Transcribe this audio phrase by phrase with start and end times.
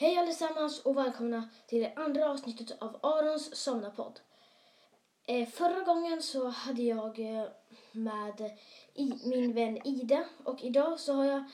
[0.00, 4.20] Hej allesammans och välkomna till det andra avsnittet av Arons somnarpodd.
[5.26, 7.44] Eh, förra gången så hade jag eh,
[7.92, 8.50] med
[9.24, 11.44] min vän Ida och idag så har jag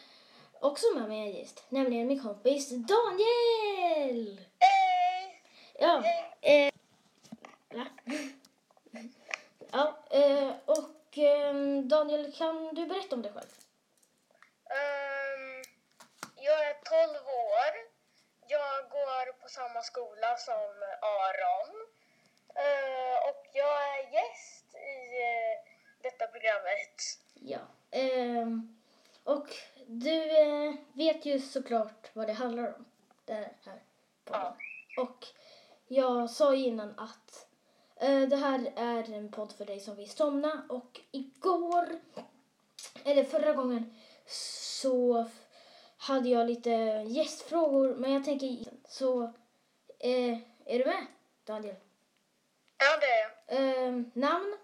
[0.61, 4.41] också med mig en gäst, nämligen min kompis Daniel!
[4.59, 5.43] Hej!
[5.79, 6.05] Ja,
[6.41, 6.73] eh,
[9.73, 11.19] ja eh, och
[11.85, 13.51] Daniel kan du berätta om dig själv?
[14.65, 15.63] Ehm,
[16.37, 17.95] jag är 12 år.
[18.49, 19.83] Jag går på samma
[20.39, 20.71] som
[21.01, 21.87] Aron.
[22.55, 27.19] Eh, och jag är gäst i eh, detta programmet.
[27.35, 27.59] Ja.
[27.91, 28.77] ehm,
[29.25, 29.49] och
[29.87, 32.85] du eh, vet ju såklart vad det handlar om.
[33.25, 33.83] Det här
[34.25, 34.53] podden.
[34.97, 35.27] Och
[35.87, 37.47] jag sa ju innan att
[38.29, 40.67] det här är en podd för dig som vill somna.
[40.69, 42.01] Och igår,
[43.05, 43.95] eller förra gången,
[44.27, 45.27] så
[45.97, 46.71] hade jag lite
[47.07, 47.95] gästfrågor.
[47.95, 49.33] Men jag tänker, så
[49.99, 51.07] eh, är du med
[51.45, 51.77] Daniel?
[52.79, 53.31] Ja, det är jag.
[53.87, 54.59] Ehm, namn?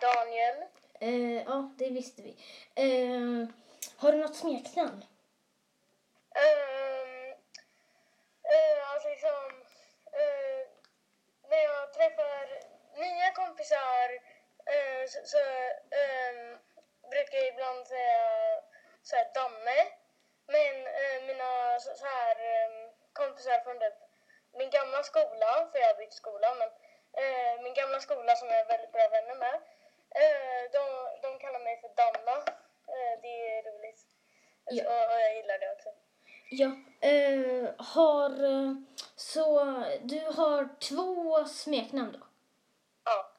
[0.00, 0.64] Daniel.
[1.00, 2.36] Eh, ja, det visste vi.
[2.74, 3.48] Eh,
[3.96, 5.04] har du något smeknamn?
[6.34, 7.30] Ehm,
[8.42, 9.62] eh, alltså liksom,
[10.12, 10.68] eh,
[11.50, 12.44] när jag träffar
[12.96, 14.08] nya kompisar
[14.66, 15.38] eh, så, så
[16.00, 16.58] ehm,
[17.10, 18.20] brukar jag ibland säga
[19.02, 19.80] så här, Danne.
[20.46, 22.81] Men eh, mina så, så här, ehm,
[23.12, 23.98] kompisar från typ
[24.58, 26.68] min gamla skola, för jag har bytt skola, men
[27.20, 29.54] eh, min gamla skola som jag är väldigt bra vänner med,
[30.20, 30.82] eh, de,
[31.22, 32.36] de kallar mig för Danna.
[32.94, 34.00] Eh, det är roligt.
[34.64, 34.84] Ja.
[34.84, 35.88] Och, och jag gillar det också.
[36.50, 36.70] Ja.
[37.08, 38.74] Eh, har, eh,
[39.16, 39.64] så
[40.02, 42.26] du har två smeknamn då?
[43.04, 43.30] Ja.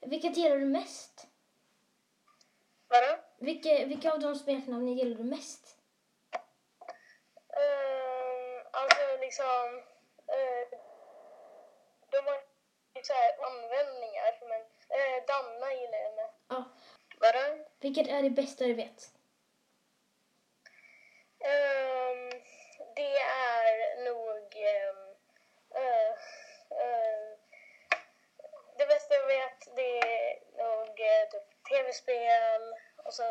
[0.00, 1.26] Vilket gillar du mest?
[2.88, 3.18] Vadå?
[3.38, 5.76] Vilka, vilka av de smeknamnen gillar du mest?
[7.48, 9.68] Ehm, alltså liksom...
[10.36, 10.78] Uh,
[12.10, 12.34] de har
[12.94, 14.60] ju så här användningar, men
[14.98, 16.30] uh, Danna gillar jag med.
[16.48, 16.64] Ja.
[17.20, 17.64] Vadå?
[17.80, 19.12] Vilket är det bästa du vet?
[21.40, 22.30] Ehm,
[22.96, 24.56] det är nog...
[24.56, 25.14] ehm,
[25.74, 26.10] eh,
[26.80, 27.38] eh,
[28.78, 32.62] det bästa jag vet det är nog eh, typ tv-spel
[32.96, 33.22] och så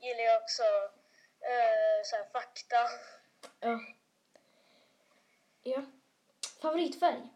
[0.00, 0.62] gillar jag också
[1.40, 2.88] eh, så här fakta.
[3.60, 3.78] Ja.
[5.62, 5.82] Ja.
[7.02, 7.28] Favoritfärg?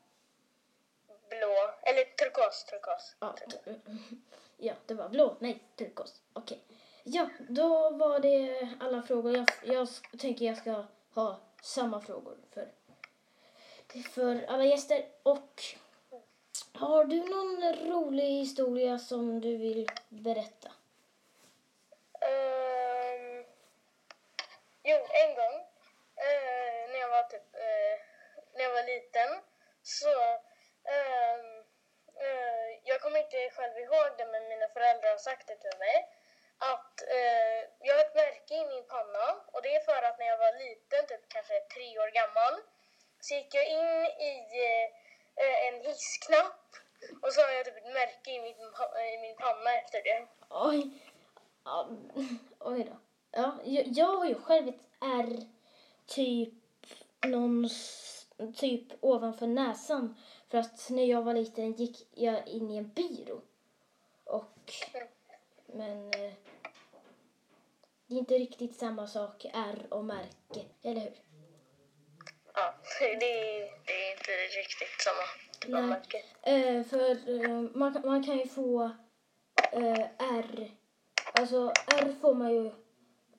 [1.30, 3.16] Blå, eller turkos, turkos.
[3.20, 3.74] Ja, t-
[4.56, 5.36] ja, det var blå.
[5.38, 6.22] Nej, turkos.
[6.32, 6.60] Okej.
[7.02, 9.36] Ja, då var det alla frågor.
[9.36, 9.88] Jag, jag
[10.20, 10.84] tänker jag ska
[11.14, 12.68] ha samma frågor för,
[14.10, 15.06] för alla gäster.
[15.22, 15.62] Och
[16.72, 20.72] har du någon rolig historia som du vill berätta?
[22.20, 23.44] Ehm,
[24.82, 25.54] jo, en gång
[26.16, 28.06] eh, när jag var typ eh,
[28.54, 29.55] när jag var liten
[29.86, 30.14] så
[30.94, 31.48] ehm,
[32.24, 35.96] eh, jag kommer inte själv ihåg det men mina föräldrar har sagt det till mig
[36.58, 40.26] att eh, jag har ett märke i min panna och det är för att när
[40.26, 42.54] jag var liten, typ kanske tre år gammal
[43.20, 43.90] så gick jag in
[44.30, 44.34] i
[45.42, 46.66] eh, en hissknapp
[47.22, 48.56] och så har jag typ ett märke i min,
[49.14, 50.26] i min panna efter det.
[50.50, 50.78] Oj.
[51.64, 52.10] Um,
[52.60, 52.96] oj då.
[53.30, 55.30] Ja, jag, jag har ju själv ett R
[56.06, 56.54] typ
[57.26, 58.15] någonstans
[58.56, 60.16] typ ovanför näsan.
[60.48, 63.40] För att när jag var liten gick jag in i en byrå.
[64.24, 64.72] Och
[65.66, 66.32] men eh,
[68.06, 71.12] det är inte riktigt samma sak R och märke, eller hur?
[72.54, 75.22] Ja, det är, det är inte riktigt samma
[75.60, 75.82] typ Nej.
[75.82, 76.24] märke.
[76.42, 77.10] Eh, för
[77.44, 78.90] eh, man, man kan ju få
[79.72, 80.70] eh, R.
[81.32, 82.70] Alltså R får man ju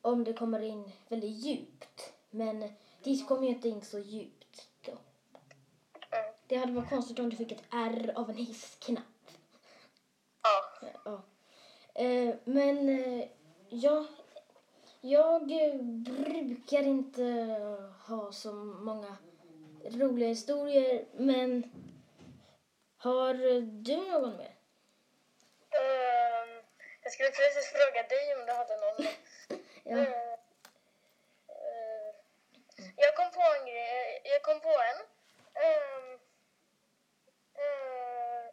[0.01, 2.13] om det kommer in väldigt djupt.
[2.29, 4.36] Men dit kommer ju inte in så djupt.
[6.47, 9.03] Det hade varit konstigt om du fick ett R av en hissknapp.
[10.43, 10.89] Ja.
[11.05, 11.21] Ja.
[12.03, 13.27] Eh, men eh,
[13.69, 14.05] jag,
[15.01, 17.23] jag eh, brukar inte
[18.07, 19.17] ha så många
[19.83, 21.05] roliga historier.
[21.13, 21.71] Men
[22.97, 24.55] har du någon mer?
[25.71, 26.63] Ehm,
[27.03, 29.07] jag skulle precis fråga dig om du hade någon.
[29.83, 30.05] Ja.
[32.95, 34.21] Jag kom på en grej.
[34.23, 34.99] Jag kom på en.
[35.63, 36.19] Ehm,
[37.57, 38.45] eh,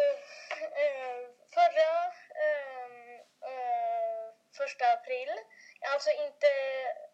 [0.00, 0.16] eh,
[0.82, 1.92] eh, förra
[2.44, 3.20] ehm,
[3.50, 5.40] eh, första april,
[5.92, 6.46] alltså inte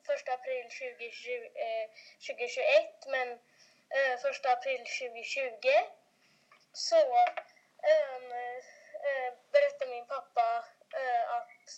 [0.07, 1.87] första april 2020, eh,
[2.27, 3.29] 2021 men
[3.97, 5.69] eh, första april 2020
[6.73, 8.33] så ehm,
[9.09, 10.65] eh, berättade min pappa
[10.95, 11.69] eh, att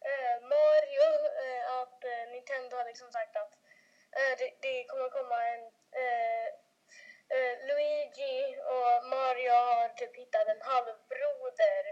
[0.00, 1.08] eh, Mario,
[1.44, 3.52] eh, att eh, Nintendo har liksom sagt att
[4.16, 5.64] eh, det, det kommer komma en...
[6.00, 6.46] eh,
[7.34, 11.84] eh, Luigi och Mario har typ hittat en halvbroder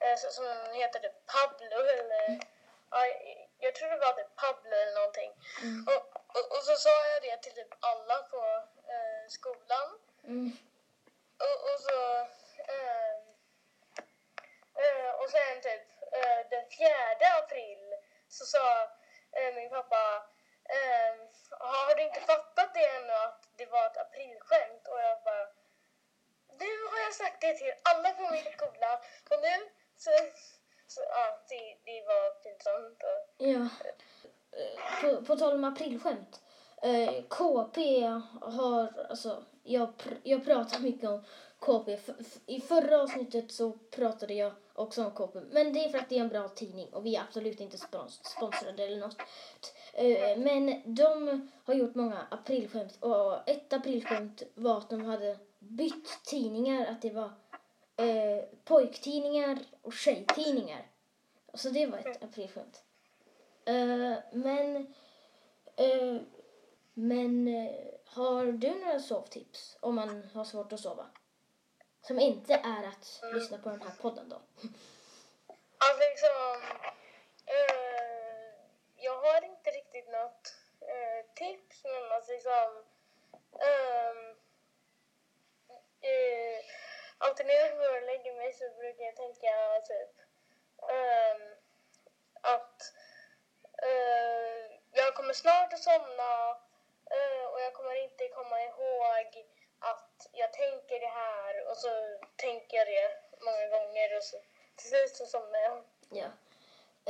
[0.00, 2.54] eh, som heter typ Pablo eller...
[2.94, 3.02] Ja,
[3.58, 5.32] jag tror det var typ Pablo eller någonting.
[5.62, 5.86] Mm.
[5.90, 6.02] Och,
[6.36, 8.42] och, och så sa jag det till typ alla på
[8.94, 9.88] eh, skolan.
[10.24, 10.56] Mm.
[11.46, 11.98] Och, och så...
[12.74, 13.22] ehm,
[14.82, 17.94] eh, och sen typ eh, den fjärde april
[18.28, 18.82] så sa
[19.32, 20.26] eh, min pappa
[20.64, 21.18] ehm,
[21.50, 24.88] har du inte fattat det ännu att det var ett aprilskämt?
[24.88, 25.46] Och jag bara
[26.58, 29.00] nu har jag sagt det till alla på min skola
[29.30, 30.10] och nu så,
[30.86, 33.02] så ja, det, det var pinsamt.
[33.02, 33.68] Och, Ja.
[35.00, 36.40] På, på tal om aprilskämt.
[36.82, 38.02] Eh, KP
[38.40, 41.24] har, alltså, jag, pr- jag pratar mycket om
[41.58, 41.92] KP.
[41.92, 45.38] F- I förra avsnittet så pratade jag också om KP.
[45.50, 47.76] Men det är för att det är en bra tidning och vi är absolut inte
[47.76, 49.16] spons- sponsrade eller något.
[49.92, 56.24] Eh, men de har gjort många aprilskämt och ett aprilskämt var att de hade bytt
[56.24, 56.86] tidningar.
[56.86, 57.30] Att det var
[57.96, 60.86] eh, pojktidningar och tjejtidningar.
[61.54, 62.82] Så det var ett aprilskämt.
[63.64, 64.76] Eh, men
[65.76, 66.20] eh,
[66.94, 67.74] men eh,
[68.06, 71.06] har du några sovtips om man har svårt att sova?
[72.02, 74.36] Som inte är att lyssna på den här podden då.
[75.78, 76.78] Alltså liksom,
[77.46, 78.54] eh,
[78.96, 82.84] jag har inte riktigt något eh, tips men alltså liksom,
[83.52, 84.36] ehm,
[86.00, 86.83] eh,
[87.24, 89.52] alltid när jag går och lägger mig så brukar jag tänka
[89.90, 90.14] typ
[90.98, 91.40] um,
[92.54, 92.78] att
[93.90, 94.60] uh,
[94.92, 96.30] jag kommer snart att somna
[97.16, 99.46] uh, och jag kommer inte komma ihåg
[99.78, 101.90] att jag tänker det här och så
[102.36, 103.10] tänker jag det
[103.46, 104.36] många gånger och så
[104.76, 105.84] till slut så somnar jag.
[106.20, 106.28] Ja.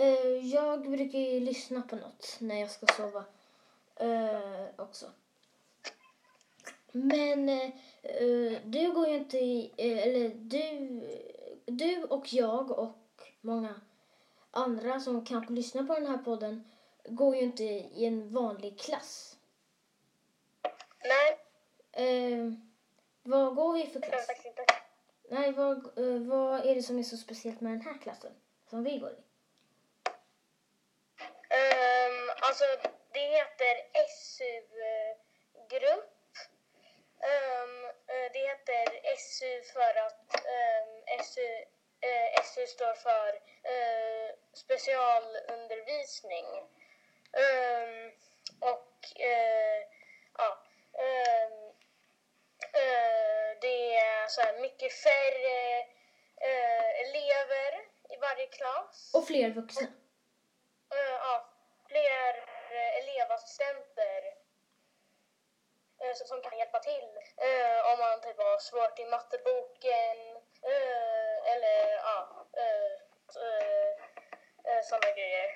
[0.00, 3.24] Uh, jag brukar ju lyssna på något när jag ska sova
[3.96, 5.06] eh, också.
[6.96, 7.70] Men eh,
[8.02, 11.00] eh, du går ju inte i, eh, eller du,
[11.64, 12.98] du och jag och
[13.40, 13.80] många
[14.50, 16.64] andra som kanske lyssnar på den här podden
[17.04, 19.36] går ju inte i en vanlig klass.
[21.04, 21.38] Nej,
[21.96, 22.52] Eh,
[23.22, 24.26] vad går vi för kan jag klass?
[24.26, 24.64] faktiskt inte.
[25.30, 28.32] Nej, vad, eh, vad är det som är så speciellt med den här klassen
[28.70, 29.14] som vi går i?
[31.54, 32.64] Um, alltså,
[33.12, 33.74] det heter
[34.08, 36.13] SU-grupp.
[37.24, 37.92] Um,
[38.32, 41.64] det heter SU för att um, SU,
[42.00, 43.28] eh, SU står för
[43.62, 46.46] eh, specialundervisning.
[47.32, 48.12] Um,
[48.60, 49.82] och eh,
[50.38, 50.58] ja,
[53.60, 55.86] det är så här mycket färre
[57.04, 59.10] elever i varje klass.
[59.14, 59.86] Och fler vuxna.
[60.90, 61.48] Eh, ja,
[61.88, 62.44] fler
[63.02, 64.33] elevassistenter
[66.04, 67.08] eh, som- som kan hjälpa till
[67.46, 70.16] eh, om man typ har svårt i matteboken
[70.72, 71.76] eh, eller
[72.08, 72.46] ja,
[74.84, 75.46] sådana grejer.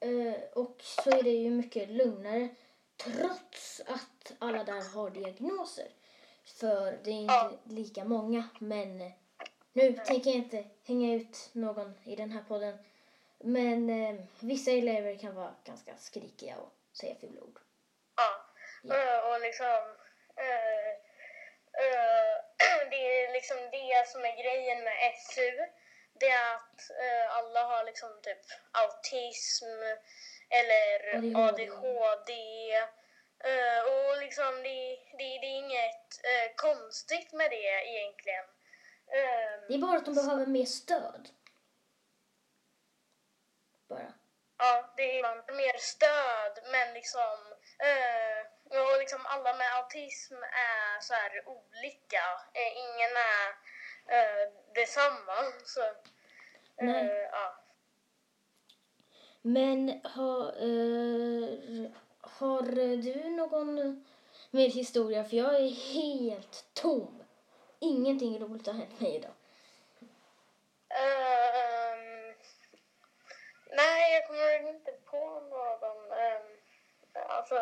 [0.00, 2.48] Eh, och så är det ju mycket lugnare
[2.96, 5.88] trots att alla där har diagnoser.
[6.44, 7.52] För det är inte Ja.
[7.64, 8.48] lika många.
[8.58, 9.12] Men
[9.72, 12.78] nu tänker jag inte hänga ut någon i den här podden.
[13.38, 17.58] Men eh, vissa elever kan vara ganska skrikiga och säga fula ord.
[18.16, 18.46] Ja,
[18.82, 18.94] Ja.
[18.96, 19.96] eh, och liksom
[20.36, 20.88] eh,
[21.84, 22.36] eh,
[22.90, 25.50] det är liksom det som är grejen med SU.
[26.20, 29.66] Det är att eh, alla har liksom typ autism
[30.50, 31.70] eller ADHD.
[31.70, 32.32] ADHD.
[33.86, 36.20] Och liksom det, det, det är inget
[36.56, 38.44] konstigt med det egentligen.
[39.68, 41.28] Det är bara att de behöver mer stöd.
[43.88, 44.12] Bara.
[44.58, 47.36] Ja, det är mer stöd, men liksom...
[47.78, 52.24] Eh, och liksom alla med autism är så här olika.
[52.52, 53.48] Eh, ingen är
[54.16, 55.52] eh, detsamma.
[55.64, 55.80] Så,
[56.76, 57.54] eh, ja.
[59.42, 62.62] Men har, eh, har
[63.02, 64.04] du någon
[64.50, 65.24] mer historia?
[65.24, 67.22] För jag är helt tom.
[67.78, 69.34] Ingenting roligt har hänt mig idag.
[70.88, 71.83] Nej,
[74.14, 76.12] jag kommer inte på någon.
[76.12, 76.58] Um,
[77.28, 77.54] alltså...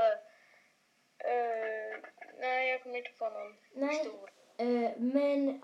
[1.19, 1.99] eh,
[2.39, 3.97] nej, jag kommer inte på någon Nej.
[3.97, 4.35] historia.
[4.57, 5.63] Eh, men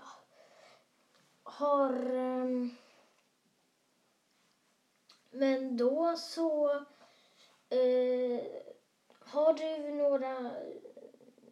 [1.43, 1.93] har...
[1.93, 2.75] ehm,
[5.29, 6.69] men då så...
[7.69, 8.43] Eh,
[9.19, 10.51] har du några,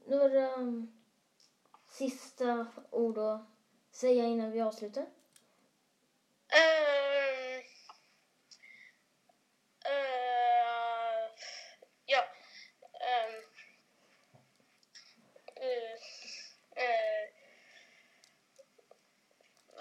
[0.05, 0.49] några
[1.89, 3.41] sista ord att
[3.91, 5.05] säga innan vi avslutar?
[6.49, 6.87] Ehm,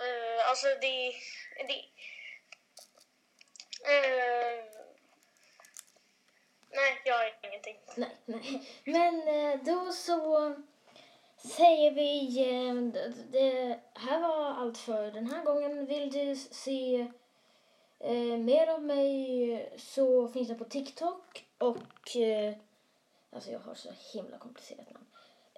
[0.00, 1.12] eh, alltså det...
[1.66, 1.78] det
[3.92, 4.64] eh,
[6.70, 7.76] nej, jag har ingenting.
[7.96, 8.62] Nej, nej.
[8.84, 10.54] Men eh, då så
[11.36, 12.38] säger vi...
[12.38, 15.86] Eh, det här var allt för den här gången.
[15.86, 17.12] Vill du se
[18.00, 22.16] eh, mer av mig så finns det på TikTok och...
[22.16, 22.54] Eh,
[23.30, 25.06] alltså jag har så himla komplicerat namn.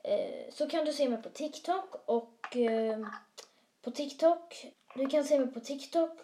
[0.05, 3.07] Eh, så kan du se mig på TikTok och eh,
[3.83, 4.67] på TikTok.
[4.95, 6.19] Du kan se mig på TikTok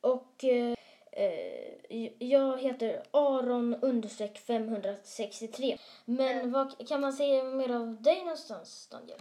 [0.00, 0.74] och eh,
[1.12, 5.78] eh, jag heter Aron understreck 563.
[6.04, 9.18] Men vad kan man se mer av dig någonstans, Daniel?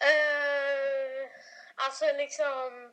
[0.00, 1.30] Eh,
[1.86, 2.92] alltså liksom...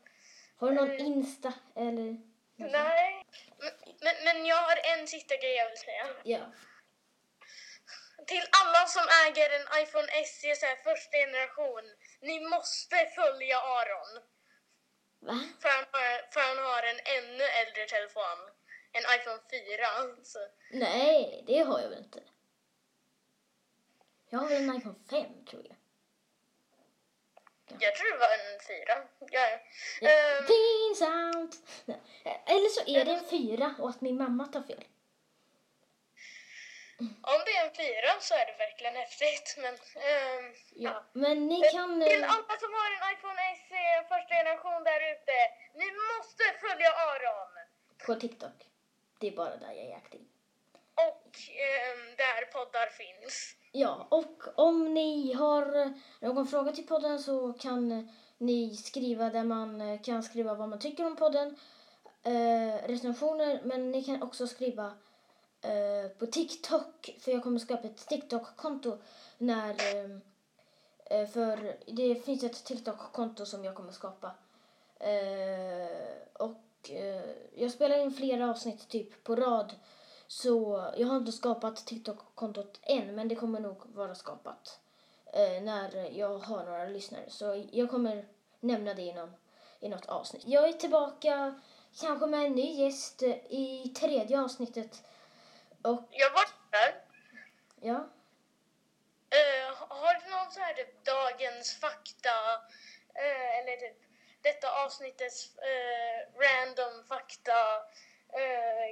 [0.57, 1.05] Har du någon Mm.
[1.05, 2.17] Insta eller?
[2.55, 3.25] Nej.
[3.59, 6.05] Men, men, men jag har en sista grej jag vill säga.
[6.23, 6.53] Ja.
[8.27, 11.85] Till alla som äger en iPhone SE så här första generation.
[12.21, 14.11] Ni måste följa Aron.
[15.19, 15.39] Va?
[15.61, 18.39] För han, har, för han har en ännu äldre telefon.
[18.91, 20.23] En iPhone 4.
[20.23, 20.39] Så.
[20.71, 22.23] Nej, det har jag väl inte.
[24.29, 25.75] Jag har väl en iPhone 5 tror jag.
[27.79, 29.07] Jag tror det var en 4.
[29.19, 29.59] Ja.
[30.01, 30.09] Ja.
[30.09, 31.55] Ehm, Pinsamt!
[32.45, 34.83] Eller så är det en 4 och att min mamma tar fel.
[37.33, 39.47] Om det är en 4 så är det verkligen häftigt.
[39.63, 39.73] Men,
[40.09, 40.45] ehm,
[40.85, 41.03] Ja.
[41.13, 42.01] Men ni kan...
[42.01, 45.35] Till eh, alla som har en iPhone SE första generation där ute.
[45.81, 47.53] Ni måste följa Aron.
[48.05, 48.57] På TikTok.
[49.19, 50.21] Det är bara där jag är aktiv.
[51.07, 51.31] Och
[51.65, 53.55] ehm, där poddar finns.
[53.71, 55.93] Ja, och om ni har
[56.25, 60.79] någon fråga till podden så kan ni skriva där man eh, kan skriva vad man
[60.79, 61.57] tycker om podden.
[62.23, 64.97] Eh, recensioner, men ni kan också skriva
[65.61, 68.97] eh, på TikTok, för jag kommer skapa ett TikTok-konto
[69.37, 69.69] när...
[69.69, 70.11] Eh,
[71.05, 74.31] eh, för det finns ett TikTok-konto som jag kommer skapa.
[74.99, 75.87] Eh,
[76.33, 77.23] och eh,
[77.55, 79.73] jag spelar in flera avsnitt typ på rad.
[80.27, 84.79] Så jag har inte skapat TikTok-kontot än, men det kommer nog vara skapat
[85.33, 87.23] eh, när jag har några lyssnare.
[87.27, 88.25] Så jag kommer
[88.59, 89.33] nämna det i, någon,
[89.79, 90.43] i något avsnitt.
[90.45, 91.59] Jag är tillbaka
[91.99, 95.03] kanske med en ny gäst eh, i tredje avsnittet.
[95.83, 97.01] Och Jag var där.
[97.81, 98.09] ja,
[99.31, 102.35] Eh, har du någon så här typ dagens fakta
[103.15, 103.97] eh, eller typ
[104.41, 107.59] detta avsnittets eh, random fakta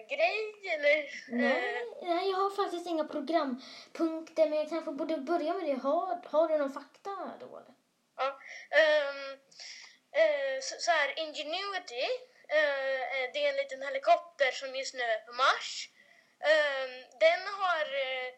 [0.10, 1.10] grej eller?
[1.27, 5.82] nej, nej, jag har faktiskt inga programpunkter, men jag kanske borde börja med det.
[5.82, 7.58] Har, har du någon fakta då?
[7.58, 7.74] Eller?
[8.17, 8.39] ja.
[10.12, 12.08] Eh, så, så här, Ingenuity,
[13.34, 15.89] det är en liten helikopter som just nu är på Mars.
[16.39, 18.29] Ehm, den har eh,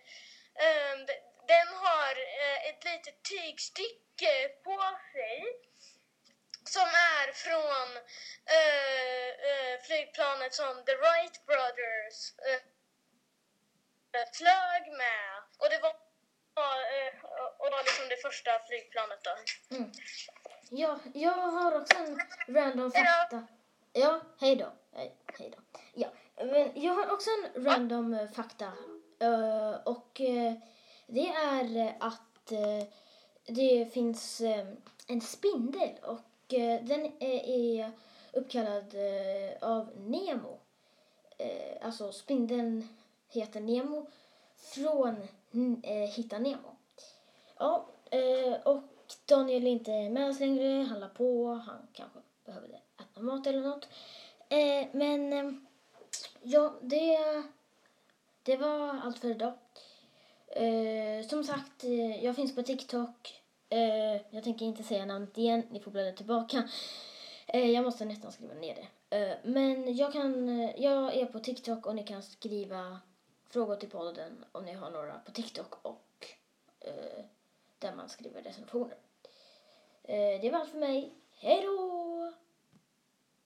[0.66, 1.06] ehm,
[1.54, 4.78] den har eh, ett litet tygstycke på
[5.14, 5.44] sig
[6.64, 7.88] som är från
[8.58, 12.34] eh, eh, flygplanet som The Wright Brothers
[14.38, 15.32] flög med.
[15.58, 15.96] Och det var,
[17.58, 19.36] och var liksom det första flygplanet då.
[19.76, 19.92] Mm.
[20.70, 22.20] Ja, jag har också en
[22.56, 23.48] random fakta.
[23.94, 24.72] Ja, hej då.
[24.96, 25.80] Hej, hej då.
[25.94, 26.08] Ja,
[26.46, 28.72] men jag har också en random eh, fakta.
[29.20, 30.54] Eh, och eh,
[31.08, 32.88] det är att eh,
[33.46, 34.42] det finns
[35.08, 36.20] en spindel och
[36.82, 37.92] den är,
[38.34, 38.96] uppkallad
[39.62, 40.60] av Nemo.
[41.82, 42.88] Alltså spindeln
[43.28, 44.08] heter Nemo
[44.58, 45.16] från
[46.16, 46.76] Hitta Nemo.
[47.58, 47.86] Ja,
[48.64, 48.84] och
[49.26, 50.84] Daniel är inte med oss längre.
[50.84, 51.54] Han la på.
[51.54, 53.88] Han kanske behövde äta mat eller något.
[54.92, 55.66] Men
[56.44, 57.18] ja, det,
[58.44, 59.54] det var allt för idag.
[60.48, 63.42] Eh, som sagt, eh, jag finns på TikTok.
[63.70, 65.64] Eh, jag tänker inte säga namnet igen.
[65.72, 66.70] Ni får bläddra tillbaka.
[67.48, 69.18] Eh, jag måste nästan skriva ner det.
[69.18, 73.00] Eh, men jag, kan, eh, jag är på TikTok och ni kan skriva
[73.50, 76.28] frågor till podden om ni har några på TikTok och
[76.80, 77.26] eh,
[77.80, 78.98] där man skriver recensioner.
[80.04, 81.14] Eh, det var allt för mig.
[81.32, 82.19] Hej då!